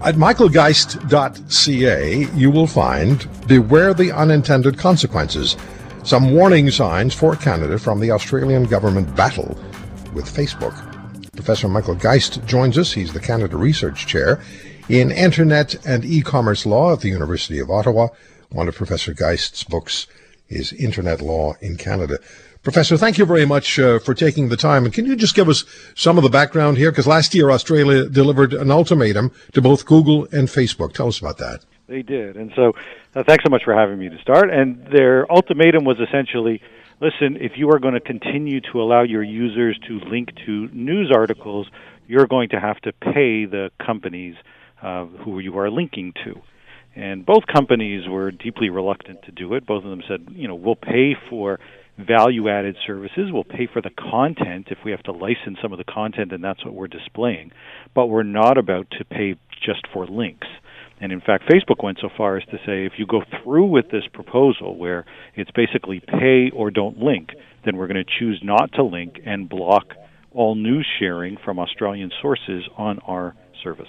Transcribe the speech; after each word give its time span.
At 0.00 0.14
michaelgeist.ca, 0.14 2.38
you 2.38 2.52
will 2.52 2.68
find 2.68 3.28
Beware 3.48 3.92
the 3.92 4.12
Unintended 4.12 4.78
Consequences, 4.78 5.56
some 6.04 6.32
warning 6.32 6.70
signs 6.70 7.14
for 7.14 7.34
Canada 7.34 7.80
from 7.80 7.98
the 7.98 8.12
Australian 8.12 8.62
government 8.64 9.16
battle 9.16 9.58
with 10.14 10.24
Facebook. 10.24 10.72
Professor 11.32 11.68
Michael 11.68 11.96
Geist 11.96 12.46
joins 12.46 12.78
us. 12.78 12.92
He's 12.92 13.12
the 13.12 13.18
Canada 13.18 13.56
Research 13.56 14.06
Chair 14.06 14.40
in 14.88 15.10
Internet 15.10 15.84
and 15.84 16.04
E-commerce 16.04 16.64
Law 16.64 16.92
at 16.92 17.00
the 17.00 17.08
University 17.08 17.58
of 17.58 17.68
Ottawa. 17.68 18.06
One 18.50 18.68
of 18.68 18.76
Professor 18.76 19.12
Geist's 19.12 19.64
books 19.64 20.06
is 20.48 20.72
Internet 20.72 21.20
Law 21.20 21.54
in 21.60 21.76
Canada. 21.76 22.18
Professor, 22.62 22.96
thank 22.96 23.18
you 23.18 23.24
very 23.24 23.46
much 23.46 23.78
uh, 23.78 23.98
for 23.98 24.14
taking 24.14 24.48
the 24.48 24.56
time. 24.56 24.84
And 24.84 24.92
can 24.92 25.06
you 25.06 25.16
just 25.16 25.34
give 25.34 25.48
us 25.48 25.64
some 25.94 26.18
of 26.18 26.24
the 26.24 26.30
background 26.30 26.76
here? 26.76 26.90
Because 26.90 27.06
last 27.06 27.34
year 27.34 27.50
Australia 27.50 28.08
delivered 28.08 28.52
an 28.52 28.70
ultimatum 28.70 29.30
to 29.52 29.62
both 29.62 29.86
Google 29.86 30.26
and 30.32 30.48
Facebook. 30.48 30.92
Tell 30.92 31.08
us 31.08 31.18
about 31.18 31.38
that. 31.38 31.64
They 31.86 32.02
did. 32.02 32.36
And 32.36 32.52
so 32.54 32.72
uh, 33.14 33.22
thanks 33.26 33.44
so 33.44 33.50
much 33.50 33.62
for 33.64 33.74
having 33.74 33.98
me 33.98 34.08
to 34.08 34.18
start. 34.18 34.50
And 34.50 34.86
their 34.92 35.30
ultimatum 35.32 35.84
was 35.84 35.98
essentially 36.00 36.60
listen, 37.00 37.36
if 37.40 37.52
you 37.56 37.70
are 37.70 37.78
going 37.78 37.94
to 37.94 38.00
continue 38.00 38.60
to 38.72 38.82
allow 38.82 39.02
your 39.02 39.22
users 39.22 39.78
to 39.86 40.00
link 40.10 40.30
to 40.46 40.68
news 40.72 41.12
articles, 41.14 41.68
you're 42.06 42.26
going 42.26 42.48
to 42.50 42.60
have 42.60 42.78
to 42.80 42.92
pay 42.92 43.44
the 43.44 43.70
companies 43.84 44.34
uh, 44.82 45.04
who 45.04 45.38
you 45.38 45.58
are 45.58 45.70
linking 45.70 46.12
to. 46.24 46.40
And 46.96 47.24
both 47.24 47.46
companies 47.46 48.08
were 48.08 48.30
deeply 48.32 48.70
reluctant 48.70 49.22
to 49.22 49.30
do 49.30 49.54
it. 49.54 49.66
Both 49.66 49.84
of 49.84 49.90
them 49.90 50.02
said, 50.08 50.26
you 50.30 50.48
know, 50.48 50.54
we'll 50.54 50.74
pay 50.74 51.16
for 51.30 51.60
value 51.98 52.48
added 52.48 52.76
services. 52.86 53.30
We'll 53.32 53.44
pay 53.44 53.68
for 53.72 53.82
the 53.82 53.90
content 53.90 54.68
if 54.70 54.78
we 54.84 54.92
have 54.92 55.02
to 55.04 55.12
license 55.12 55.58
some 55.60 55.72
of 55.72 55.78
the 55.78 55.84
content, 55.84 56.32
and 56.32 56.42
that's 56.42 56.64
what 56.64 56.74
we're 56.74 56.88
displaying. 56.88 57.50
But 57.94 58.06
we're 58.06 58.22
not 58.22 58.56
about 58.56 58.90
to 58.98 59.04
pay 59.04 59.36
just 59.64 59.86
for 59.92 60.06
links. 60.06 60.46
And 61.00 61.12
in 61.12 61.20
fact, 61.20 61.44
Facebook 61.44 61.82
went 61.82 61.98
so 62.00 62.08
far 62.16 62.36
as 62.36 62.44
to 62.46 62.58
say 62.66 62.84
if 62.84 62.94
you 62.98 63.06
go 63.06 63.22
through 63.42 63.66
with 63.66 63.90
this 63.90 64.04
proposal 64.12 64.76
where 64.76 65.04
it's 65.34 65.50
basically 65.52 66.00
pay 66.00 66.50
or 66.52 66.70
don't 66.70 66.98
link, 66.98 67.30
then 67.64 67.76
we're 67.76 67.86
going 67.86 68.04
to 68.04 68.18
choose 68.18 68.40
not 68.42 68.72
to 68.72 68.82
link 68.82 69.20
and 69.24 69.48
block 69.48 69.94
all 70.32 70.54
news 70.54 70.86
sharing 70.98 71.36
from 71.44 71.58
Australian 71.58 72.10
sources 72.20 72.64
on 72.76 72.98
our 73.00 73.34
service. 73.62 73.88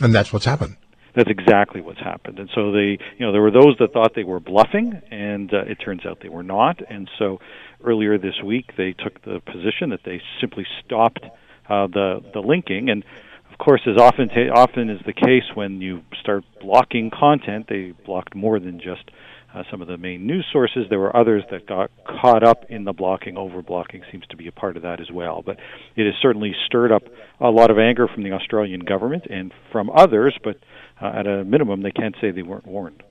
And 0.00 0.14
that's 0.14 0.32
what's 0.32 0.44
happened. 0.44 0.76
That's 1.14 1.30
exactly 1.30 1.80
what's 1.80 2.00
happened. 2.00 2.38
And 2.38 2.48
so 2.54 2.72
they, 2.72 2.98
you 3.18 3.26
know, 3.26 3.32
there 3.32 3.42
were 3.42 3.50
those 3.50 3.76
that 3.80 3.92
thought 3.92 4.14
they 4.14 4.24
were 4.24 4.40
bluffing, 4.40 5.00
and 5.10 5.52
uh, 5.52 5.62
it 5.62 5.76
turns 5.76 6.06
out 6.06 6.18
they 6.22 6.28
were 6.28 6.42
not. 6.42 6.80
And 6.88 7.10
so 7.18 7.40
earlier 7.84 8.18
this 8.18 8.40
week, 8.44 8.72
they 8.76 8.92
took 8.92 9.22
the 9.22 9.40
position 9.40 9.90
that 9.90 10.00
they 10.04 10.20
simply 10.40 10.66
stopped 10.84 11.24
uh, 11.68 11.86
the 11.86 12.20
the 12.34 12.40
linking 12.40 12.90
and 12.90 13.04
of 13.52 13.58
course, 13.58 13.82
as 13.86 14.00
often 14.00 14.28
ta- 14.28 14.52
often 14.54 14.88
is 14.88 15.00
the 15.04 15.12
case 15.12 15.44
when 15.54 15.80
you 15.80 16.02
start 16.20 16.44
blocking 16.60 17.10
content, 17.10 17.66
they 17.68 17.92
blocked 18.06 18.34
more 18.34 18.60
than 18.60 18.80
just 18.80 19.10
uh, 19.52 19.64
some 19.70 19.82
of 19.82 19.88
the 19.88 19.98
main 19.98 20.26
news 20.26 20.46
sources. 20.52 20.86
There 20.88 21.00
were 21.00 21.14
others 21.14 21.42
that 21.50 21.66
got 21.66 21.90
caught 22.06 22.44
up 22.44 22.64
in 22.68 22.84
the 22.84 22.92
blocking. 22.92 23.36
Over 23.36 23.62
blocking 23.62 24.02
seems 24.10 24.24
to 24.30 24.36
be 24.36 24.46
a 24.46 24.52
part 24.52 24.76
of 24.76 24.84
that 24.84 25.00
as 25.00 25.10
well. 25.10 25.42
But 25.44 25.58
it 25.96 26.06
has 26.06 26.14
certainly 26.22 26.54
stirred 26.66 26.92
up 26.92 27.02
a 27.40 27.50
lot 27.50 27.70
of 27.70 27.78
anger 27.78 28.06
from 28.06 28.22
the 28.22 28.32
Australian 28.32 28.80
government 28.80 29.26
and 29.28 29.52
from 29.72 29.90
others. 29.90 30.38
But 30.42 30.58
uh, 31.00 31.12
at 31.14 31.26
a 31.26 31.44
minimum, 31.44 31.82
they 31.82 31.90
can't 31.90 32.14
say 32.20 32.30
they 32.30 32.42
weren't 32.42 32.66
warned. 32.66 33.02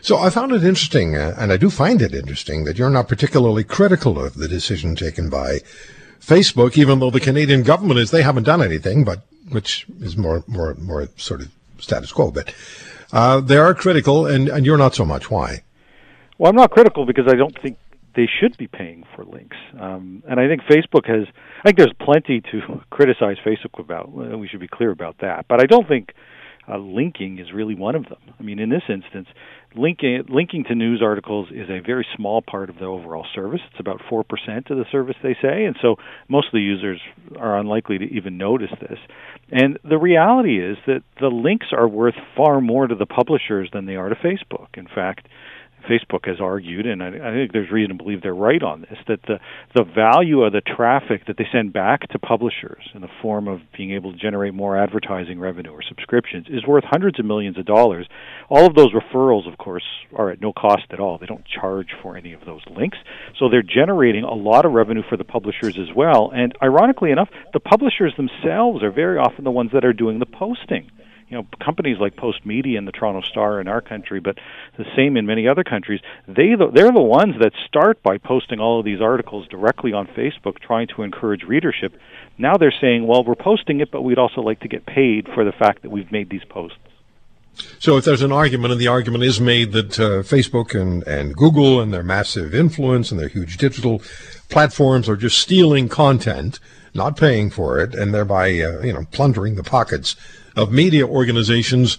So 0.00 0.18
I 0.18 0.30
found 0.30 0.52
it 0.52 0.62
interesting, 0.62 1.16
uh, 1.16 1.34
and 1.38 1.52
I 1.52 1.56
do 1.56 1.68
find 1.68 2.00
it 2.00 2.14
interesting, 2.14 2.64
that 2.64 2.78
you're 2.78 2.90
not 2.90 3.08
particularly 3.08 3.64
critical 3.64 4.24
of 4.24 4.34
the 4.34 4.46
decision 4.46 4.94
taken 4.94 5.28
by 5.28 5.58
Facebook, 6.20 6.78
even 6.78 7.00
though 7.00 7.10
the 7.10 7.20
Canadian 7.20 7.62
government 7.62 7.98
is 7.98 8.10
they 8.10 8.22
haven't 8.22 8.44
done 8.44 8.62
anything, 8.62 9.04
but 9.04 9.22
which 9.50 9.86
is 10.00 10.16
more 10.16 10.44
more 10.46 10.74
more 10.74 11.08
sort 11.16 11.40
of 11.40 11.50
status 11.78 12.12
quo. 12.12 12.30
But 12.30 12.54
uh, 13.12 13.40
they 13.40 13.56
are 13.56 13.74
critical, 13.74 14.26
and, 14.26 14.48
and 14.48 14.66
you're 14.66 14.78
not 14.78 14.94
so 14.94 15.04
much. 15.04 15.30
Why? 15.30 15.62
Well, 16.38 16.50
I'm 16.50 16.56
not 16.56 16.70
critical 16.70 17.06
because 17.06 17.26
I 17.28 17.34
don't 17.34 17.56
think 17.60 17.78
they 18.14 18.28
should 18.40 18.56
be 18.56 18.66
paying 18.66 19.04
for 19.14 19.24
links. 19.24 19.56
Um, 19.78 20.22
and 20.28 20.40
I 20.40 20.48
think 20.48 20.62
Facebook 20.62 21.06
has. 21.06 21.26
I 21.60 21.62
think 21.68 21.78
there's 21.78 21.94
plenty 22.00 22.40
to 22.52 22.82
criticize 22.90 23.36
Facebook 23.44 23.78
about. 23.78 24.12
We 24.12 24.48
should 24.48 24.60
be 24.60 24.68
clear 24.68 24.90
about 24.90 25.18
that. 25.18 25.46
But 25.48 25.62
I 25.62 25.66
don't 25.66 25.88
think 25.88 26.12
uh, 26.68 26.78
linking 26.78 27.38
is 27.38 27.52
really 27.52 27.74
one 27.74 27.94
of 27.94 28.04
them. 28.04 28.18
I 28.38 28.42
mean, 28.42 28.58
in 28.58 28.70
this 28.70 28.82
instance, 28.88 29.28
linking 29.74 30.24
linking 30.28 30.64
to 30.64 30.74
news 30.74 31.00
articles 31.02 31.48
is 31.50 31.68
a 31.68 31.80
very 31.80 32.06
small 32.16 32.42
part 32.42 32.70
of 32.70 32.76
the 32.76 32.86
overall 32.86 33.26
service. 33.34 33.60
It's 33.70 33.80
about 33.80 34.00
four 34.08 34.24
percent 34.24 34.70
of 34.70 34.78
the 34.78 34.86
service, 34.90 35.16
they 35.22 35.36
say, 35.40 35.64
and 35.64 35.76
so 35.80 35.96
most 36.28 36.48
of 36.48 36.52
the 36.52 36.60
users 36.60 37.00
are 37.38 37.58
unlikely 37.58 37.98
to 37.98 38.04
even 38.04 38.38
notice 38.38 38.72
this. 38.80 38.98
And 39.50 39.78
the 39.88 39.98
reality 39.98 40.60
is 40.60 40.76
that 40.86 41.02
the 41.20 41.28
links 41.28 41.66
are 41.72 41.88
worth 41.88 42.16
far 42.36 42.60
more 42.60 42.86
to 42.86 42.94
the 42.94 43.06
publishers 43.06 43.68
than 43.72 43.86
they 43.86 43.96
are 43.96 44.08
to 44.08 44.16
Facebook. 44.16 44.68
In 44.74 44.86
fact, 44.86 45.28
Facebook 45.88 46.26
has 46.26 46.40
argued, 46.40 46.86
and 46.86 47.02
I, 47.02 47.08
I 47.08 47.32
think 47.32 47.52
there's 47.52 47.70
reason 47.70 47.96
to 47.96 48.02
believe 48.02 48.22
they're 48.22 48.34
right 48.34 48.62
on 48.62 48.82
this, 48.82 48.98
that 49.08 49.20
the 49.22 49.38
the 49.74 49.84
value 49.84 50.42
of 50.42 50.52
the 50.52 50.60
traffic 50.60 51.26
that 51.26 51.36
they 51.36 51.46
send 51.52 51.72
back 51.72 52.08
to 52.08 52.18
publishers 52.18 52.82
in 52.94 53.00
the 53.00 53.08
form 53.22 53.48
of 53.48 53.60
being 53.76 53.92
able 53.92 54.12
to 54.12 54.18
generate 54.18 54.54
more 54.54 54.76
advertising 54.76 55.38
revenue 55.38 55.70
or 55.70 55.82
subscriptions 55.82 56.46
is 56.48 56.66
worth 56.66 56.84
hundreds 56.84 57.18
of 57.18 57.24
millions 57.24 57.58
of 57.58 57.64
dollars. 57.64 58.06
All 58.48 58.66
of 58.66 58.74
those 58.74 58.92
referrals, 58.92 59.50
of 59.50 59.58
course, 59.58 59.84
are 60.14 60.30
at 60.30 60.40
no 60.40 60.52
cost 60.52 60.86
at 60.90 61.00
all. 61.00 61.18
They 61.18 61.26
don't 61.26 61.44
charge 61.46 61.88
for 62.02 62.16
any 62.16 62.32
of 62.32 62.44
those 62.44 62.62
links, 62.74 62.98
so 63.38 63.48
they're 63.48 63.62
generating 63.62 64.24
a 64.24 64.34
lot 64.34 64.64
of 64.64 64.72
revenue 64.72 65.02
for 65.08 65.16
the 65.16 65.24
publishers 65.24 65.78
as 65.78 65.94
well. 65.94 66.30
And 66.34 66.54
ironically 66.62 67.10
enough, 67.10 67.28
the 67.52 67.60
publishers 67.60 68.14
themselves 68.16 68.82
are 68.82 68.90
very 68.90 69.18
often 69.18 69.44
the 69.44 69.50
ones 69.50 69.70
that 69.72 69.84
are 69.84 69.92
doing 69.92 70.18
the 70.18 70.26
posting 70.26 70.90
you 71.28 71.36
know 71.36 71.46
companies 71.60 71.98
like 71.98 72.16
Postmedia 72.16 72.78
and 72.78 72.86
the 72.86 72.92
Toronto 72.92 73.20
Star 73.20 73.60
in 73.60 73.68
our 73.68 73.80
country, 73.80 74.20
but 74.20 74.38
the 74.76 74.84
same 74.94 75.16
in 75.16 75.26
many 75.26 75.48
other 75.48 75.64
countries. 75.64 76.00
They 76.26 76.54
they're 76.54 76.92
the 76.92 77.00
ones 77.00 77.34
that 77.40 77.52
start 77.66 78.02
by 78.02 78.18
posting 78.18 78.60
all 78.60 78.78
of 78.78 78.84
these 78.84 79.00
articles 79.00 79.48
directly 79.48 79.92
on 79.92 80.06
Facebook, 80.06 80.58
trying 80.58 80.88
to 80.88 81.02
encourage 81.02 81.42
readership. 81.42 81.98
Now 82.38 82.56
they're 82.56 82.74
saying, 82.80 83.06
well, 83.06 83.24
we're 83.24 83.34
posting 83.34 83.80
it, 83.80 83.90
but 83.90 84.02
we'd 84.02 84.18
also 84.18 84.40
like 84.40 84.60
to 84.60 84.68
get 84.68 84.86
paid 84.86 85.28
for 85.34 85.44
the 85.44 85.52
fact 85.52 85.82
that 85.82 85.90
we've 85.90 86.12
made 86.12 86.30
these 86.30 86.44
posts. 86.44 86.78
So 87.78 87.96
if 87.96 88.04
there's 88.04 88.22
an 88.22 88.32
argument, 88.32 88.72
and 88.72 88.80
the 88.80 88.88
argument 88.88 89.24
is 89.24 89.40
made 89.40 89.72
that 89.72 89.98
uh, 89.98 90.22
Facebook 90.22 90.78
and, 90.78 91.02
and 91.04 91.34
Google 91.34 91.80
and 91.80 91.92
their 91.92 92.02
massive 92.02 92.54
influence 92.54 93.10
and 93.10 93.18
their 93.18 93.28
huge 93.28 93.56
digital 93.56 94.02
platforms 94.50 95.08
are 95.08 95.16
just 95.16 95.38
stealing 95.38 95.88
content, 95.88 96.60
not 96.96 97.16
paying 97.16 97.50
for 97.50 97.78
it, 97.78 97.94
and 97.94 98.12
thereby 98.12 98.48
uh, 98.60 98.80
you 98.80 98.92
know 98.92 99.04
plundering 99.12 99.54
the 99.54 99.62
pockets 99.62 100.16
of 100.56 100.72
media 100.72 101.06
organizations 101.06 101.98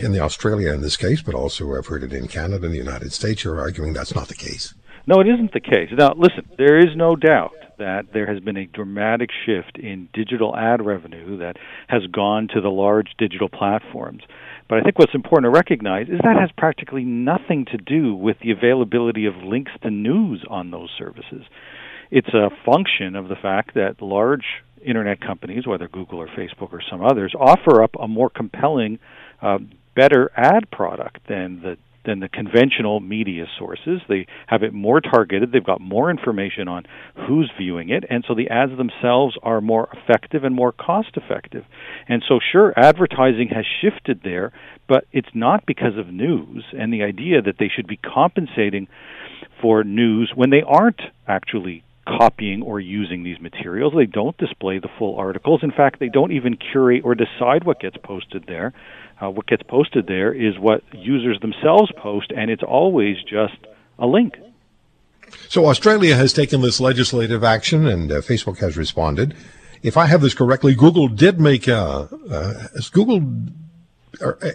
in 0.00 0.12
the 0.12 0.20
Australia 0.20 0.72
in 0.72 0.82
this 0.82 0.96
case, 0.96 1.22
but 1.22 1.34
also 1.34 1.74
I've 1.74 1.86
heard 1.86 2.02
it 2.02 2.12
in 2.12 2.28
Canada 2.28 2.66
and 2.66 2.74
the 2.74 2.78
United 2.78 3.12
States. 3.12 3.44
You're 3.44 3.60
arguing 3.60 3.92
that's 3.92 4.14
not 4.14 4.28
the 4.28 4.34
case. 4.34 4.74
No, 5.06 5.20
it 5.20 5.28
isn't 5.28 5.52
the 5.52 5.60
case. 5.60 5.88
Now, 5.96 6.14
listen, 6.16 6.48
there 6.58 6.78
is 6.78 6.96
no 6.96 7.14
doubt 7.14 7.54
that 7.78 8.06
there 8.12 8.26
has 8.26 8.42
been 8.42 8.56
a 8.56 8.66
dramatic 8.66 9.30
shift 9.44 9.78
in 9.78 10.08
digital 10.12 10.56
ad 10.56 10.84
revenue 10.84 11.38
that 11.38 11.56
has 11.88 12.06
gone 12.06 12.48
to 12.54 12.60
the 12.60 12.70
large 12.70 13.14
digital 13.18 13.48
platforms. 13.48 14.22
But 14.68 14.78
I 14.78 14.82
think 14.82 14.98
what's 14.98 15.14
important 15.14 15.44
to 15.44 15.56
recognize 15.56 16.08
is 16.08 16.18
that 16.24 16.40
has 16.40 16.50
practically 16.56 17.04
nothing 17.04 17.66
to 17.66 17.76
do 17.76 18.14
with 18.14 18.38
the 18.42 18.50
availability 18.50 19.26
of 19.26 19.36
links 19.36 19.70
to 19.82 19.90
news 19.90 20.44
on 20.50 20.70
those 20.70 20.90
services. 20.98 21.44
It's 22.10 22.32
a 22.34 22.50
function 22.64 23.16
of 23.16 23.28
the 23.28 23.36
fact 23.36 23.74
that 23.74 24.00
large 24.00 24.44
internet 24.84 25.20
companies, 25.20 25.66
whether 25.66 25.88
Google 25.88 26.20
or 26.20 26.28
Facebook 26.28 26.72
or 26.72 26.80
some 26.88 27.04
others, 27.04 27.34
offer 27.38 27.82
up 27.82 27.90
a 28.00 28.06
more 28.06 28.30
compelling, 28.30 28.98
uh, 29.42 29.58
better 29.94 30.30
ad 30.36 30.70
product 30.70 31.18
than 31.28 31.62
the 31.62 31.76
than 32.04 32.20
the 32.20 32.28
conventional 32.28 33.00
media 33.00 33.46
sources. 33.58 34.00
They 34.08 34.26
have 34.46 34.62
it 34.62 34.72
more 34.72 35.00
targeted. 35.00 35.50
They've 35.50 35.64
got 35.64 35.80
more 35.80 36.08
information 36.08 36.68
on 36.68 36.84
who's 37.26 37.50
viewing 37.58 37.90
it, 37.90 38.04
and 38.08 38.24
so 38.26 38.34
the 38.34 38.48
ads 38.48 38.76
themselves 38.76 39.36
are 39.42 39.60
more 39.60 39.88
effective 39.92 40.44
and 40.44 40.54
more 40.54 40.72
cost 40.72 41.16
effective. 41.16 41.64
And 42.08 42.22
so, 42.26 42.38
sure, 42.52 42.72
advertising 42.76 43.48
has 43.48 43.64
shifted 43.82 44.20
there, 44.22 44.52
but 44.88 45.04
it's 45.12 45.34
not 45.34 45.66
because 45.66 45.98
of 45.98 46.06
news 46.06 46.64
and 46.78 46.92
the 46.92 47.02
idea 47.02 47.42
that 47.42 47.56
they 47.58 47.68
should 47.74 47.88
be 47.88 47.98
compensating 47.98 48.86
for 49.60 49.82
news 49.82 50.32
when 50.34 50.50
they 50.50 50.62
aren't 50.62 51.00
actually 51.26 51.82
copying 52.06 52.62
or 52.62 52.80
using 52.80 53.24
these 53.24 53.40
materials. 53.40 53.92
They 53.96 54.06
don't 54.06 54.36
display 54.38 54.78
the 54.78 54.88
full 54.98 55.16
articles. 55.16 55.62
In 55.62 55.72
fact, 55.72 55.98
they 55.98 56.08
don't 56.08 56.32
even 56.32 56.56
curate 56.56 57.02
or 57.04 57.14
decide 57.14 57.64
what 57.64 57.80
gets 57.80 57.96
posted 57.96 58.44
there. 58.46 58.72
Uh, 59.20 59.30
what 59.30 59.46
gets 59.46 59.62
posted 59.62 60.06
there 60.06 60.32
is 60.32 60.58
what 60.58 60.82
users 60.92 61.40
themselves 61.40 61.90
post, 61.96 62.32
and 62.36 62.50
it's 62.50 62.62
always 62.62 63.16
just 63.22 63.56
a 63.98 64.06
link. 64.06 64.34
So 65.48 65.66
Australia 65.66 66.14
has 66.14 66.32
taken 66.32 66.60
this 66.60 66.80
legislative 66.80 67.42
action, 67.42 67.86
and 67.86 68.12
uh, 68.12 68.16
Facebook 68.16 68.58
has 68.58 68.76
responded. 68.76 69.34
If 69.82 69.96
I 69.96 70.06
have 70.06 70.20
this 70.20 70.34
correctly, 70.34 70.74
Google 70.74 71.08
did 71.08 71.40
make 71.40 71.66
a, 71.66 72.08
uh, 72.30 72.68
Google 72.92 73.22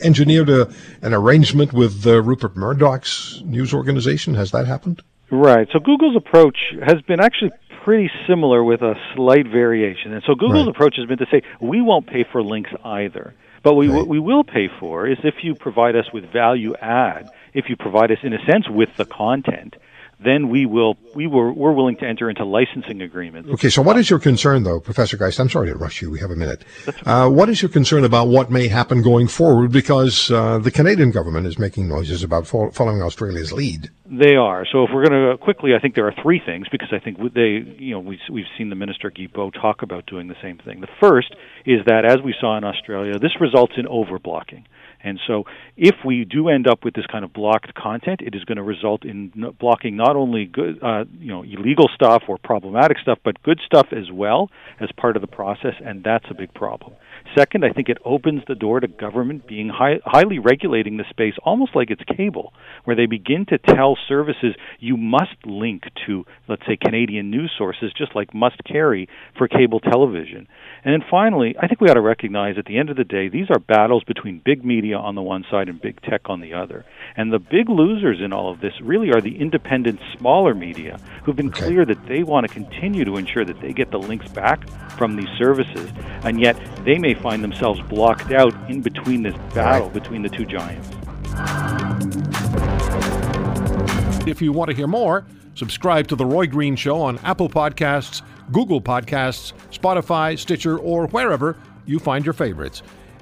engineered 0.00 0.48
a, 0.48 0.70
an 1.02 1.14
arrangement 1.14 1.72
with 1.72 2.06
uh, 2.06 2.22
Rupert 2.22 2.56
Murdoch's 2.56 3.42
news 3.44 3.72
organization. 3.72 4.34
Has 4.34 4.50
that 4.50 4.66
happened? 4.66 5.02
Right. 5.30 5.68
So 5.72 5.78
Google's 5.80 6.16
approach 6.16 6.56
has 6.84 7.02
been 7.02 7.20
actually 7.20 7.50
pretty 7.84 8.10
similar 8.28 8.62
with 8.62 8.82
a 8.82 8.94
slight 9.14 9.46
variation. 9.46 10.12
And 10.12 10.22
so 10.26 10.34
Google's 10.34 10.66
right. 10.66 10.74
approach 10.74 10.96
has 10.96 11.06
been 11.06 11.18
to 11.18 11.26
say 11.30 11.42
we 11.60 11.80
won't 11.80 12.06
pay 12.06 12.24
for 12.30 12.42
links 12.42 12.70
either. 12.84 13.34
But 13.62 13.74
we, 13.74 13.88
right. 13.88 13.96
what 13.96 14.08
we 14.08 14.20
will 14.20 14.44
pay 14.44 14.68
for 14.78 15.08
is 15.08 15.18
if 15.24 15.36
you 15.42 15.54
provide 15.54 15.96
us 15.96 16.06
with 16.12 16.32
value 16.32 16.74
add, 16.80 17.28
if 17.54 17.68
you 17.68 17.76
provide 17.76 18.12
us 18.12 18.18
in 18.22 18.32
a 18.32 18.44
sense 18.44 18.68
with 18.68 18.90
the 18.96 19.04
content, 19.04 19.74
then 20.18 20.48
we 20.48 20.64
will 20.64 20.96
we 21.14 21.26
were 21.26 21.52
we're 21.52 21.72
willing 21.72 21.96
to 21.96 22.06
enter 22.06 22.30
into 22.30 22.44
licensing 22.44 23.02
agreements. 23.02 23.50
Okay, 23.50 23.68
so 23.68 23.82
what 23.82 23.98
is 23.98 24.08
your 24.08 24.18
concern, 24.18 24.62
though, 24.62 24.80
Professor 24.80 25.16
Geist? 25.16 25.38
I'm 25.38 25.50
sorry 25.50 25.68
to 25.68 25.76
rush 25.76 26.00
you. 26.00 26.10
We 26.10 26.20
have 26.20 26.30
a 26.30 26.36
minute. 26.36 26.64
Uh, 27.04 27.28
what 27.28 27.48
is 27.48 27.60
your 27.60 27.68
concern 27.68 28.04
about 28.04 28.28
what 28.28 28.50
may 28.50 28.68
happen 28.68 29.02
going 29.02 29.28
forward? 29.28 29.72
Because 29.72 30.30
uh, 30.30 30.58
the 30.58 30.70
Canadian 30.70 31.10
government 31.10 31.46
is 31.46 31.58
making 31.58 31.88
noises 31.88 32.22
about 32.22 32.46
fo- 32.46 32.70
following 32.70 33.02
Australia's 33.02 33.52
lead. 33.52 33.90
They 34.06 34.36
are. 34.36 34.64
So 34.70 34.84
if 34.84 34.90
we're 34.92 35.06
going 35.06 35.30
to 35.30 35.36
quickly, 35.38 35.74
I 35.74 35.80
think 35.80 35.94
there 35.94 36.06
are 36.06 36.14
three 36.22 36.40
things 36.44 36.66
because 36.70 36.88
I 36.92 36.98
think 36.98 37.18
they, 37.34 37.64
you 37.78 37.92
know, 37.92 38.00
we, 38.00 38.18
we've 38.30 38.46
seen 38.56 38.70
the 38.70 38.76
minister 38.76 39.10
Guilbeault 39.10 39.54
talk 39.54 39.82
about 39.82 40.06
doing 40.06 40.28
the 40.28 40.36
same 40.40 40.58
thing. 40.58 40.80
The 40.80 40.88
first 41.00 41.34
is 41.64 41.80
that, 41.86 42.04
as 42.04 42.22
we 42.24 42.34
saw 42.40 42.56
in 42.56 42.64
Australia, 42.64 43.18
this 43.18 43.40
results 43.40 43.74
in 43.76 43.86
overblocking. 43.86 44.64
And 45.06 45.20
so, 45.24 45.44
if 45.76 45.94
we 46.04 46.24
do 46.24 46.48
end 46.48 46.66
up 46.66 46.84
with 46.84 46.94
this 46.94 47.06
kind 47.06 47.24
of 47.24 47.32
blocked 47.32 47.72
content, 47.74 48.20
it 48.22 48.34
is 48.34 48.42
going 48.44 48.56
to 48.56 48.62
result 48.64 49.04
in 49.04 49.30
blocking 49.60 49.96
not 49.96 50.16
only 50.16 50.46
good, 50.46 50.82
uh, 50.82 51.04
you 51.20 51.28
know, 51.28 51.44
illegal 51.44 51.88
stuff 51.94 52.24
or 52.28 52.38
problematic 52.38 52.98
stuff, 52.98 53.18
but 53.24 53.40
good 53.44 53.60
stuff 53.64 53.86
as 53.92 54.10
well 54.12 54.50
as 54.80 54.88
part 54.96 55.14
of 55.14 55.22
the 55.22 55.28
process, 55.28 55.74
and 55.84 56.02
that's 56.02 56.24
a 56.28 56.34
big 56.34 56.52
problem. 56.54 56.92
Second, 57.38 57.64
I 57.64 57.72
think 57.72 57.88
it 57.88 57.98
opens 58.04 58.42
the 58.48 58.54
door 58.54 58.80
to 58.80 58.88
government 58.88 59.46
being 59.46 59.68
high, 59.68 60.00
highly 60.04 60.40
regulating 60.40 60.96
the 60.96 61.04
space, 61.08 61.34
almost 61.44 61.76
like 61.76 61.90
it's 61.90 62.02
cable, 62.16 62.52
where 62.84 62.96
they 62.96 63.06
begin 63.06 63.46
to 63.46 63.58
tell 63.58 63.96
services 64.08 64.54
you 64.80 64.96
must 64.96 65.36
link 65.44 65.84
to, 66.06 66.24
let's 66.48 66.62
say, 66.66 66.76
Canadian 66.76 67.30
news 67.30 67.52
sources, 67.56 67.92
just 67.96 68.16
like 68.16 68.34
must 68.34 68.56
carry 68.64 69.08
for 69.38 69.46
cable 69.46 69.80
television. 69.80 70.48
And 70.84 70.92
then 70.92 71.08
finally, 71.08 71.54
I 71.60 71.68
think 71.68 71.80
we 71.80 71.88
ought 71.88 71.94
to 71.94 72.00
recognize 72.00 72.56
at 72.58 72.64
the 72.64 72.78
end 72.78 72.90
of 72.90 72.96
the 72.96 73.04
day, 73.04 73.28
these 73.28 73.50
are 73.50 73.58
battles 73.58 74.02
between 74.04 74.42
big 74.44 74.64
media 74.64 74.95
on 74.96 75.14
the 75.14 75.22
one 75.22 75.44
side 75.50 75.68
and 75.68 75.80
big 75.80 76.00
tech 76.02 76.22
on 76.26 76.40
the 76.40 76.52
other. 76.52 76.84
And 77.16 77.32
the 77.32 77.38
big 77.38 77.68
losers 77.68 78.20
in 78.20 78.32
all 78.32 78.50
of 78.50 78.60
this 78.60 78.72
really 78.80 79.10
are 79.10 79.20
the 79.20 79.38
independent, 79.38 80.00
smaller 80.16 80.54
media 80.54 80.98
who've 81.24 81.36
been 81.36 81.48
okay. 81.48 81.66
clear 81.66 81.84
that 81.84 82.06
they 82.06 82.22
want 82.22 82.46
to 82.46 82.52
continue 82.52 83.04
to 83.04 83.16
ensure 83.16 83.44
that 83.44 83.60
they 83.60 83.72
get 83.72 83.90
the 83.90 83.98
links 83.98 84.28
back 84.28 84.68
from 84.98 85.16
these 85.16 85.28
services. 85.38 85.90
And 86.22 86.40
yet, 86.40 86.56
they 86.84 86.98
may 86.98 87.14
find 87.14 87.42
themselves 87.42 87.80
blocked 87.82 88.32
out 88.32 88.54
in 88.70 88.82
between 88.82 89.22
this 89.22 89.36
battle 89.54 89.88
right. 89.88 89.94
between 89.94 90.22
the 90.22 90.28
two 90.28 90.44
giants. 90.44 90.88
If 94.26 94.42
you 94.42 94.52
want 94.52 94.70
to 94.70 94.76
hear 94.76 94.88
more, 94.88 95.24
subscribe 95.54 96.08
to 96.08 96.16
The 96.16 96.26
Roy 96.26 96.46
Green 96.46 96.74
Show 96.76 97.00
on 97.00 97.18
Apple 97.18 97.48
Podcasts 97.48 98.22
Google 98.52 98.80
Podcasts, 98.80 99.52
Spotify, 99.70 100.38
Stitcher, 100.38 100.78
or 100.78 101.08
wherever 101.08 101.56
you 101.84 101.98
find 101.98 102.24
your 102.24 102.32
favorites. 102.32 102.82